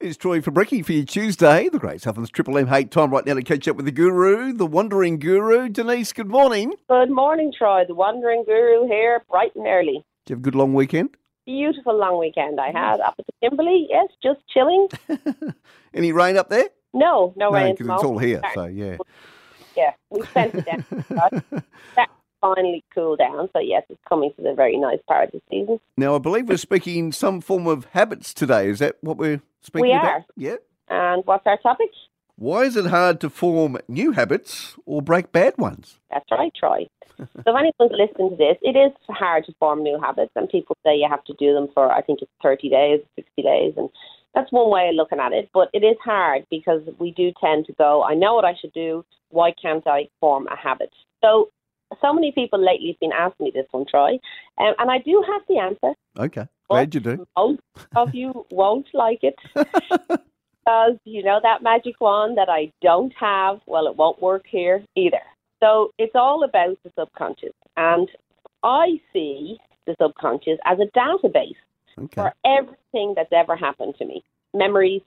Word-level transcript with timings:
It's 0.00 0.16
Troy 0.16 0.40
Fabricki 0.40 0.82
for 0.82 0.92
your 0.92 1.04
Tuesday, 1.04 1.68
the 1.68 1.78
Great 1.78 2.00
Southern's 2.00 2.30
Triple 2.30 2.56
M 2.56 2.68
hate 2.68 2.90
time 2.90 3.10
right 3.10 3.26
now 3.26 3.34
to 3.34 3.42
catch 3.42 3.68
up 3.68 3.76
with 3.76 3.84
the 3.84 3.92
guru, 3.92 4.50
the 4.54 4.64
wandering 4.64 5.18
guru. 5.18 5.68
Denise, 5.68 6.14
good 6.14 6.30
morning. 6.30 6.72
Good 6.88 7.10
morning, 7.10 7.52
Troy. 7.52 7.84
The 7.86 7.94
Wandering 7.94 8.44
Guru 8.46 8.86
here, 8.86 9.22
bright 9.28 9.54
and 9.54 9.66
early. 9.66 10.02
Did 10.24 10.30
you 10.30 10.36
have 10.36 10.38
a 10.38 10.42
good 10.42 10.54
long 10.54 10.72
weekend? 10.72 11.18
Beautiful 11.44 11.98
long 11.98 12.18
weekend 12.18 12.58
I 12.58 12.68
had 12.68 13.00
up 13.00 13.16
at 13.18 13.26
the 13.26 13.32
Kimberley. 13.42 13.88
Yes, 13.90 14.08
just 14.22 14.40
chilling. 14.48 14.88
Any 15.94 16.12
rain 16.12 16.38
up 16.38 16.48
there? 16.48 16.70
No, 16.94 17.34
no, 17.36 17.50
no, 17.50 17.52
rain. 17.52 17.74
because 17.74 17.94
it's 17.94 18.02
all 18.02 18.16
here, 18.16 18.40
so 18.54 18.64
yeah. 18.64 18.96
Yeah, 19.76 19.92
we 20.08 20.22
spent 20.22 20.54
it 20.54 20.64
down. 20.64 21.44
finally 22.40 22.82
cooled 22.94 23.18
down. 23.18 23.48
So 23.52 23.60
yes, 23.60 23.82
it's 23.90 24.00
coming 24.08 24.32
to 24.36 24.42
the 24.42 24.54
very 24.54 24.78
nice 24.78 24.98
part 25.06 25.26
of 25.26 25.32
the 25.32 25.42
season. 25.50 25.78
Now, 25.96 26.14
I 26.16 26.18
believe 26.18 26.48
we're 26.48 26.56
speaking 26.56 27.12
some 27.12 27.40
form 27.42 27.66
of 27.66 27.84
habits 27.92 28.32
today. 28.32 28.68
Is 28.68 28.78
that 28.78 28.96
what 29.02 29.18
we're 29.18 29.42
speaking 29.60 29.90
We 29.90 29.92
about? 29.92 30.04
are. 30.04 30.24
Yeah. 30.36 30.56
And 30.88 31.22
what's 31.24 31.46
our 31.46 31.58
topic? 31.58 31.90
Why 32.36 32.62
is 32.62 32.76
it 32.76 32.86
hard 32.86 33.20
to 33.20 33.28
form 33.28 33.76
new 33.86 34.12
habits 34.12 34.74
or 34.86 35.02
break 35.02 35.30
bad 35.30 35.58
ones? 35.58 35.98
That's 36.10 36.24
right, 36.30 36.52
Troy. 36.58 36.86
so 37.18 37.26
if 37.34 37.46
anyone's 37.46 37.92
listening 37.92 38.30
to 38.30 38.36
this, 38.36 38.56
it 38.62 38.76
is 38.78 38.92
hard 39.10 39.44
to 39.44 39.52
form 39.58 39.82
new 39.82 40.00
habits, 40.00 40.32
and 40.34 40.48
people 40.48 40.76
say 40.84 40.96
you 40.96 41.06
have 41.08 41.22
to 41.24 41.34
do 41.38 41.52
them 41.52 41.68
for 41.74 41.92
I 41.92 42.00
think 42.00 42.20
it's 42.22 42.30
30 42.42 42.70
days, 42.70 43.00
60 43.16 43.42
days, 43.42 43.74
and 43.76 43.90
that's 44.34 44.50
one 44.52 44.70
way 44.70 44.88
of 44.88 44.94
looking 44.94 45.20
at 45.20 45.32
it. 45.32 45.50
But 45.52 45.68
it 45.74 45.84
is 45.84 45.96
hard 46.02 46.46
because 46.50 46.80
we 46.98 47.10
do 47.10 47.30
tend 47.42 47.66
to 47.66 47.74
go, 47.74 48.02
I 48.02 48.14
know 48.14 48.34
what 48.34 48.46
I 48.46 48.54
should 48.58 48.72
do. 48.72 49.04
Why 49.28 49.52
can't 49.60 49.86
I 49.86 50.08
form 50.20 50.46
a 50.46 50.56
habit? 50.56 50.90
So 51.22 51.50
so 52.00 52.12
many 52.12 52.32
people 52.32 52.58
lately 52.64 52.88
have 52.88 53.00
been 53.00 53.12
asking 53.12 53.44
me 53.44 53.52
this 53.54 53.66
one, 53.72 53.84
Troy, 53.84 54.12
um, 54.58 54.74
and 54.78 54.90
I 54.90 54.98
do 54.98 55.22
have 55.30 55.42
the 55.48 55.58
answer. 55.58 55.92
Okay. 56.18 56.46
Glad 56.70 56.94
you 56.94 57.00
do. 57.00 57.26
Most 57.36 57.60
of 57.96 58.14
you 58.14 58.46
won't 58.50 58.86
like 58.94 59.20
it 59.22 59.34
because 59.54 60.96
you 61.04 61.22
know 61.22 61.40
that 61.42 61.62
magic 61.62 62.00
wand 62.00 62.38
that 62.38 62.48
I 62.48 62.72
don't 62.80 63.12
have. 63.18 63.60
Well, 63.66 63.86
it 63.86 63.96
won't 63.96 64.22
work 64.22 64.44
here 64.48 64.84
either. 64.96 65.22
So 65.60 65.90
it's 65.98 66.14
all 66.14 66.44
about 66.44 66.78
the 66.84 66.90
subconscious, 66.98 67.52
and 67.76 68.08
I 68.62 69.00
see 69.12 69.58
the 69.86 69.96
subconscious 70.00 70.58
as 70.64 70.78
a 70.78 70.98
database 70.98 71.56
Okay. 71.98 72.14
for 72.14 72.32
everything 72.46 73.14
that's 73.16 73.32
ever 73.32 73.56
happened 73.56 73.94
to 73.98 74.04
me 74.04 74.22
memories, 74.54 75.02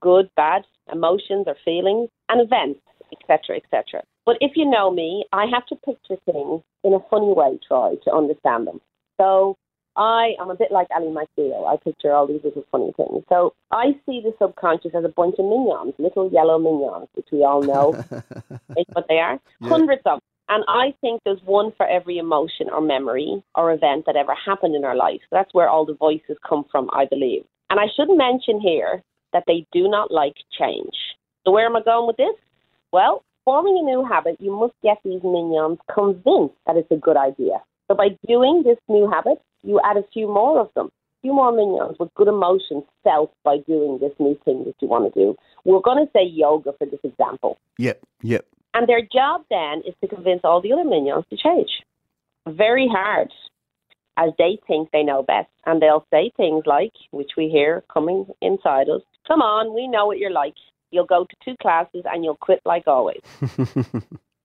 good, 0.00 0.28
bad, 0.36 0.62
emotions 0.92 1.44
or 1.46 1.56
feelings, 1.64 2.08
and 2.28 2.40
events, 2.40 2.80
etc., 3.12 3.56
etc. 3.56 4.02
But 4.26 4.36
if 4.40 4.52
you 4.56 4.68
know 4.68 4.90
me, 4.90 5.24
I 5.32 5.46
have 5.46 5.66
to 5.66 5.76
picture 5.76 6.16
things 6.24 6.62
in 6.82 6.92
a 6.94 7.00
funny 7.10 7.32
way, 7.32 7.58
try 7.66 7.94
to 8.04 8.12
understand 8.12 8.66
them. 8.66 8.80
So 9.20 9.56
I 9.96 10.34
am 10.40 10.50
a 10.50 10.56
bit 10.56 10.72
like 10.72 10.88
Ally 10.90 11.06
McBeal. 11.06 11.66
I 11.66 11.76
picture 11.76 12.12
all 12.12 12.26
these 12.26 12.40
little 12.42 12.64
funny 12.72 12.92
things. 12.96 13.24
So 13.28 13.54
I 13.70 13.92
see 14.06 14.20
the 14.20 14.34
subconscious 14.40 14.92
as 14.94 15.04
a 15.04 15.08
bunch 15.08 15.36
of 15.38 15.44
minions, 15.44 15.94
little 15.98 16.30
yellow 16.32 16.58
minions, 16.58 17.08
which 17.14 17.28
we 17.30 17.44
all 17.44 17.62
know 17.62 17.94
is 18.76 18.86
what 18.92 19.06
they 19.08 19.18
are. 19.18 19.38
Yeah. 19.60 19.68
Hundreds 19.68 20.02
of 20.06 20.18
them. 20.18 20.20
And 20.48 20.64
I 20.68 20.94
think 21.00 21.22
there's 21.24 21.40
one 21.44 21.72
for 21.76 21.86
every 21.86 22.18
emotion 22.18 22.68
or 22.70 22.80
memory 22.80 23.42
or 23.54 23.72
event 23.72 24.04
that 24.06 24.16
ever 24.16 24.34
happened 24.34 24.74
in 24.74 24.84
our 24.84 24.96
life. 24.96 25.20
So 25.22 25.28
that's 25.32 25.54
where 25.54 25.68
all 25.68 25.86
the 25.86 25.94
voices 25.94 26.36
come 26.46 26.64
from, 26.70 26.90
I 26.92 27.06
believe. 27.06 27.44
And 27.70 27.80
I 27.80 27.86
should 27.96 28.08
mention 28.10 28.60
here 28.60 29.02
that 29.32 29.44
they 29.46 29.66
do 29.72 29.88
not 29.88 30.10
like 30.10 30.34
change. 30.58 30.94
So 31.44 31.52
where 31.52 31.66
am 31.66 31.76
I 31.76 31.82
going 31.82 32.06
with 32.06 32.16
this? 32.16 32.34
Well, 32.92 33.24
forming 33.44 33.78
a 33.78 33.82
new 33.82 34.04
habit, 34.04 34.36
you 34.38 34.54
must 34.54 34.74
get 34.82 34.98
these 35.04 35.22
minions 35.22 35.78
convinced 35.92 36.56
that 36.66 36.76
it's 36.76 36.90
a 36.90 36.96
good 36.96 37.16
idea. 37.16 37.62
So 37.88 37.94
by 37.94 38.08
doing 38.26 38.62
this 38.64 38.78
new 38.88 39.10
habit, 39.10 39.38
you 39.62 39.80
add 39.84 39.96
a 39.96 40.04
few 40.12 40.26
more 40.26 40.60
of 40.60 40.70
them, 40.74 40.86
a 40.86 41.20
few 41.22 41.32
more 41.32 41.52
minions 41.52 41.96
with 41.98 42.12
good 42.14 42.28
emotions 42.28 42.84
felt 43.02 43.32
by 43.44 43.58
doing 43.66 43.98
this 44.00 44.12
new 44.18 44.38
thing 44.44 44.64
that 44.64 44.74
you 44.80 44.88
want 44.88 45.12
to 45.12 45.20
do. 45.20 45.36
We're 45.64 45.80
going 45.80 46.04
to 46.04 46.10
say 46.12 46.24
yoga 46.24 46.72
for 46.78 46.86
this 46.86 47.00
example. 47.02 47.58
Yep. 47.78 48.00
Yep. 48.22 48.46
And 48.74 48.88
their 48.88 49.02
job 49.02 49.42
then 49.50 49.82
is 49.86 49.94
to 50.00 50.08
convince 50.08 50.40
all 50.44 50.60
the 50.60 50.72
other 50.72 50.84
minions 50.84 51.24
to 51.30 51.36
change. 51.36 51.70
Very 52.46 52.88
hard, 52.88 53.30
as 54.16 54.30
they 54.36 54.58
think 54.66 54.90
they 54.90 55.02
know 55.02 55.22
best. 55.22 55.48
And 55.64 55.80
they'll 55.80 56.06
say 56.10 56.32
things 56.36 56.64
like, 56.66 56.92
which 57.10 57.32
we 57.36 57.48
hear 57.48 57.84
coming 57.92 58.26
inside 58.42 58.88
us 58.88 59.02
Come 59.26 59.40
on, 59.40 59.74
we 59.74 59.88
know 59.88 60.06
what 60.06 60.18
you're 60.18 60.30
like. 60.30 60.54
You'll 60.90 61.06
go 61.06 61.24
to 61.24 61.36
two 61.44 61.56
classes 61.60 62.02
and 62.04 62.24
you'll 62.24 62.36
quit 62.36 62.60
like 62.64 62.84
always. 62.86 63.20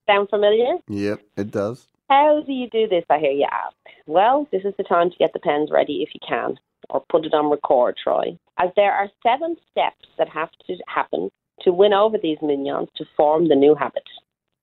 Sound 0.10 0.30
familiar? 0.30 0.78
yep. 0.88 1.22
It 1.38 1.52
does. 1.52 1.88
How 2.10 2.42
do 2.44 2.52
you 2.52 2.68
do 2.70 2.88
this, 2.88 3.04
I 3.10 3.20
hear 3.20 3.32
you 3.32 3.48
ask? 3.52 3.76
Well, 4.08 4.48
this 4.52 4.64
is 4.66 4.74
the 4.78 4.84
time 4.84 5.12
to 5.12 5.18
get 5.18 5.32
the 5.32 5.40
pens 5.40 5.70
ready 5.72 6.02
if 6.02 6.10
you 6.14 6.20
can, 6.28 6.56
or 6.90 7.04
put 7.08 7.26
it 7.26 7.36
on 7.36 7.52
record, 7.52 7.98
Troy. 8.04 8.38
As 8.58 8.70
there 8.76 8.92
are 8.92 9.10
seven 9.22 9.56
steps 9.70 10.08
that 10.18 10.28
have 10.28 10.50
to 10.66 10.76
happen 10.88 11.30
to 11.62 11.72
win 11.72 11.94
over 11.94 12.18
these 12.18 12.40
minions 12.42 12.90
to 12.96 13.06
form 13.16 13.48
the 13.48 13.56
new 13.56 13.76
habit. 13.76 14.04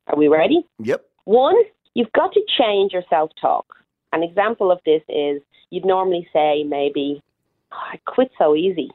Are 0.09 0.17
we 0.17 0.27
ready? 0.27 0.67
Yep. 0.81 1.05
One, 1.25 1.57
you've 1.95 2.13
got 2.13 2.33
to 2.33 2.41
change 2.59 2.93
your 2.93 3.05
self 3.09 3.31
talk. 3.41 3.67
An 4.13 4.25
example 4.25 4.73
of 4.73 4.81
this 4.85 5.03
is 5.09 5.41
you'd 5.71 5.85
normally 5.85 6.29
say, 6.33 6.65
maybe, 6.65 7.23
"Oh, 7.71 7.77
I 7.93 8.01
quit 8.07 8.33
so 8.39 8.57
easy. 8.57 8.91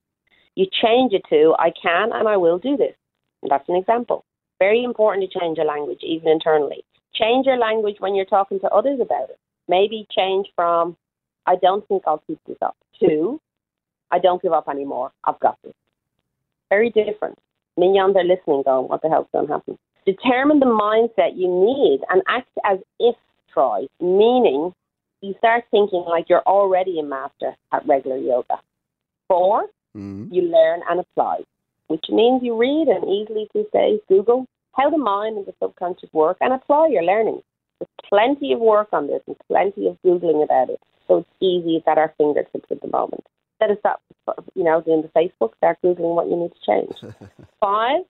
You 0.56 0.66
change 0.66 1.14
it 1.14 1.24
to, 1.30 1.56
I 1.58 1.72
can 1.82 2.12
and 2.12 2.28
I 2.28 2.36
will 2.36 2.58
do 2.58 2.76
this. 2.76 2.96
And 3.42 3.50
that's 3.50 3.70
an 3.70 3.76
example. 3.76 4.26
Very 4.60 4.84
important 4.84 5.32
to 5.32 5.40
change 5.40 5.58
your 5.58 5.68
language, 5.68 6.02
even 6.04 6.28
internally. 6.28 6.84
Change 7.14 7.46
your 7.46 7.58
language 7.58 7.98
when 8.00 8.16
you're 8.16 8.26
talking 8.26 8.60
to 8.62 8.68
others 8.70 9.00
about 9.02 9.30
it. 9.30 9.40
Maybe 9.68 10.08
change 10.16 10.48
from, 10.56 10.96
I 11.46 11.56
don't 11.62 11.88
think 11.88 12.04
I'll 12.08 12.24
keep 12.28 12.40
this 12.48 12.58
up, 12.62 12.76
to, 13.02 13.40
I 14.12 14.20
don't 14.20 14.42
give 14.42 14.54
up 14.54 14.68
anymore. 14.70 15.12
I've 15.24 15.40
got 15.40 15.58
this. 15.64 15.74
Very 16.70 16.90
different. 16.90 17.38
Minions 17.78 18.16
are 18.16 18.24
listening, 18.24 18.64
going, 18.64 18.88
what 18.88 19.02
the 19.02 19.10
hell's 19.10 19.28
going 19.32 19.48
to 19.48 19.54
happen? 19.54 19.78
Determine 20.06 20.60
the 20.60 20.66
mindset 20.66 21.38
you 21.38 21.48
need 21.48 22.02
and 22.10 22.22
act 22.28 22.50
as 22.66 22.80
if, 23.00 23.16
Troy, 23.54 23.88
meaning 24.00 24.74
you 25.22 25.36
start 25.38 25.66
thinking 25.72 26.04
like 26.08 26.26
you're 26.30 26.44
already 26.44 27.00
a 27.00 27.04
master 27.04 27.56
at 27.72 27.88
regular 27.88 28.18
yoga. 28.18 28.60
Four, 29.28 29.68
Mm. 29.94 30.34
you 30.34 30.44
learn 30.44 30.80
and 30.90 31.02
apply, 31.02 31.42
which 31.88 32.06
means 32.10 32.42
you 32.42 32.56
read 32.58 32.88
and 32.88 33.04
easily 33.10 33.50
these 33.54 33.66
days 33.74 34.00
Google 34.08 34.46
how 34.74 34.90
the 34.90 34.98
mind 34.98 35.38
and 35.38 35.46
the 35.46 35.54
subconscious 35.62 36.09
work 36.14 36.38
and 36.42 36.54
apply 36.54 36.88
your 36.88 37.04
learning. 37.04 37.42
There's 37.80 37.90
plenty 38.08 38.54
of 38.54 38.59
work 38.59 38.90
on 38.92 39.08
this 39.08 39.22
and 39.28 39.36
plenty 39.48 39.88
of 39.88 39.98
Googling 40.06 40.44
about 40.44 40.70
it. 40.70 40.80
So 41.08 41.18
it's 41.18 41.30
easy, 41.40 41.78
it's 41.78 41.88
at 41.88 41.98
our 41.98 42.14
fingertips 42.18 42.72
at 42.72 42.82
the 42.82 42.88
moment. 42.88 43.26
Instead 43.59 43.72
of 43.72 43.80
stop, 43.80 44.46
you 44.56 44.64
know, 44.64 44.82
doing 44.82 45.02
the 45.02 45.09
Facebook, 45.09 45.56
start 45.58 45.78
Googling 45.84 46.16
what 46.16 46.28
you 46.28 46.36
need 46.36 46.52
to 46.52 46.66
change. 46.66 47.14
Five, 47.59 48.02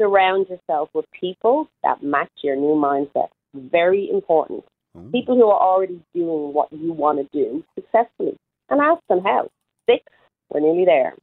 surround 0.00 0.48
yourself 0.48 0.88
with 0.94 1.04
people 1.18 1.68
that 1.82 2.02
match 2.02 2.30
your 2.42 2.56
new 2.56 2.74
mindset. 2.74 3.28
Very 3.54 4.08
important. 4.10 4.64
Mm. 4.96 5.12
People 5.12 5.36
who 5.36 5.46
are 5.46 5.60
already 5.60 6.00
doing 6.14 6.54
what 6.54 6.72
you 6.72 6.92
want 6.92 7.18
to 7.18 7.28
do 7.32 7.64
successfully 7.74 8.36
and 8.70 8.80
ask 8.80 9.02
them 9.08 9.20
how. 9.22 9.50
Six, 9.88 10.04
we're 10.50 10.60
nearly 10.60 10.84
there. 10.84 11.14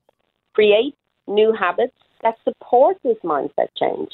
Create 0.53 0.95
new 1.27 1.53
habits 1.53 1.95
that 2.23 2.35
support 2.43 2.97
this 3.03 3.17
mindset 3.23 3.67
change. 3.77 4.11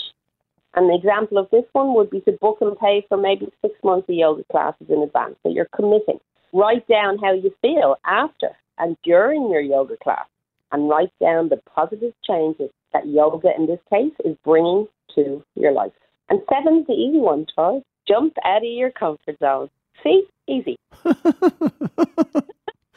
An 0.75 0.89
example 0.89 1.37
of 1.37 1.49
this 1.51 1.65
one 1.73 1.93
would 1.95 2.09
be 2.09 2.21
to 2.21 2.31
book 2.33 2.59
and 2.61 2.77
pay 2.79 3.05
for 3.09 3.17
maybe 3.17 3.51
six 3.61 3.73
months 3.83 4.07
of 4.09 4.15
yoga 4.15 4.43
classes 4.51 4.87
in 4.89 5.01
advance. 5.01 5.35
So 5.43 5.49
you're 5.49 5.67
committing. 5.75 6.19
Write 6.53 6.87
down 6.87 7.17
how 7.17 7.33
you 7.33 7.53
feel 7.61 7.97
after 8.05 8.49
and 8.77 8.95
during 9.03 9.49
your 9.51 9.61
yoga 9.61 9.97
class 10.01 10.25
and 10.71 10.89
write 10.89 11.11
down 11.19 11.49
the 11.49 11.57
positive 11.75 12.13
changes 12.25 12.69
that 12.93 13.07
yoga 13.07 13.49
in 13.57 13.67
this 13.67 13.79
case 13.89 14.13
is 14.23 14.37
bringing 14.45 14.87
to 15.15 15.43
your 15.55 15.71
life. 15.73 15.91
And 16.29 16.39
seven's 16.49 16.87
the 16.87 16.93
easy 16.93 17.19
one, 17.19 17.45
Troy. 17.53 17.81
Jump 18.07 18.33
out 18.45 18.57
of 18.65 18.71
your 18.71 18.91
comfort 18.91 19.37
zone. 19.39 19.69
See? 20.03 20.23
Easy. 20.47 20.77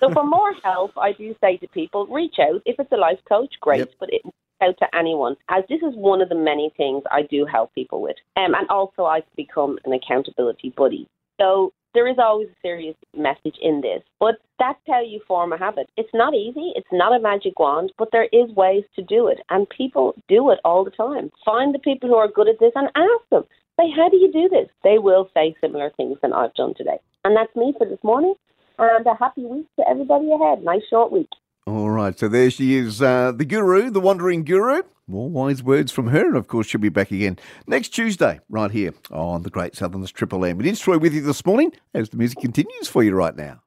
So 0.01 0.13
for 0.13 0.25
more 0.25 0.53
help, 0.63 0.93
I 0.99 1.13
do 1.13 1.35
say 1.41 1.57
to 1.59 1.69
people, 1.69 2.07
reach 2.09 2.35
out. 2.39 2.61
If 2.67 2.79
it's 2.79 2.93
a 2.93 2.97
life 2.97 3.21
coach, 3.27 3.55
great, 3.61 3.79
Yep. 3.79 3.91
but 3.99 4.13
it, 4.13 4.23
out 4.65 4.77
to 4.79 4.97
anyone, 4.97 5.37
as 5.49 5.65
this 5.69 5.83
is 5.83 5.95
one 5.95 6.21
of 6.21 6.29
the 6.29 6.35
many 6.35 6.73
things 6.77 7.03
I 7.11 7.23
do 7.23 7.47
help 7.51 7.75
people 7.75 8.01
with. 8.01 8.17
Um, 8.37 8.55
and 8.55 8.69
also, 8.69 9.05
I've 9.05 9.25
become 9.37 9.79
an 9.85 9.93
accountability 9.93 10.73
buddy. 10.77 11.09
So 11.41 11.73
there 11.95 12.09
is 12.09 12.17
always 12.19 12.49
a 12.49 12.61
serious 12.63 12.97
message 13.17 13.57
in 13.63 13.81
this, 13.81 14.03
but 14.19 14.37
that's 14.59 14.81
how 14.89 15.01
you 15.01 15.21
form 15.27 15.53
a 15.53 15.59
habit. 15.59 15.89
It's 15.97 16.11
not 16.13 16.35
easy, 16.35 16.73
it's 16.75 16.89
not 16.93 17.15
a 17.15 17.23
magic 17.23 17.59
wand, 17.59 17.93
but 17.99 18.09
there 18.13 18.29
is 18.33 18.51
ways 18.57 18.85
to 18.97 19.03
do 19.03 19.29
it, 19.29 19.39
and 19.51 19.69
people 19.69 20.15
do 20.29 20.51
it 20.51 20.59
all 20.65 20.85
the 20.85 20.91
time. 20.91 21.31
Find 21.45 21.75
the 21.75 21.79
people 21.79 22.09
who 22.09 22.17
are 22.17 22.29
good 22.29 22.49
at 22.49 22.59
this 22.59 22.73
and 22.75 22.89
ask 22.97 23.29
them. 23.31 23.45
Say, 23.79 23.91
how 23.97 24.09
do 24.09 24.17
you 24.17 24.31
do 24.33 24.49
this? 24.49 24.69
They 24.85 24.99
will 24.99 25.29
say 25.35 25.55
similar 25.61 25.91
things 25.97 26.19
than 26.23 26.33
I've 26.33 26.55
done 26.55 26.75
today. 26.77 26.99
And 27.25 27.37
that's 27.37 27.55
me 27.57 27.75
for 27.77 27.87
this 27.87 28.03
morning. 28.05 28.35
And 28.79 29.07
a 29.07 29.15
happy 29.15 29.45
week 29.45 29.67
to 29.77 29.89
everybody 29.89 30.31
ahead. 30.33 30.63
Nice 30.63 30.83
short 30.91 31.11
week. 31.11 31.29
All 31.67 31.89
right, 31.89 32.19
so 32.19 32.29
there 32.29 32.51
she 32.51 32.75
is, 32.75 33.01
uh, 33.01 33.33
the 33.33 33.47
guru, 33.47 33.89
the 33.89 34.01
wandering 34.01 34.45
guru. 34.45 34.83
More 35.07 35.31
wise 35.31 35.63
words 35.63 35.91
from 35.91 36.09
her, 36.09 36.27
and 36.27 36.37
of 36.37 36.47
course, 36.47 36.67
she'll 36.67 36.81
be 36.81 36.91
back 36.91 37.11
again 37.11 37.39
next 37.67 37.89
Tuesday, 37.89 38.41
right 38.51 38.71
here 38.71 38.93
on 39.11 39.45
the 39.45 39.51
Great 39.51 39.75
Southerners 39.75 40.13
Triple 40.13 40.45
M. 40.45 40.61
It 40.61 40.67
is 40.67 40.79
Troy 40.79 40.99
with 40.99 41.15
you 41.15 41.23
this 41.23 41.45
morning 41.47 41.73
as 41.95 42.11
the 42.11 42.19
music 42.19 42.39
continues 42.41 42.89
for 42.89 43.03
you 43.03 43.15
right 43.15 43.35
now. 43.35 43.64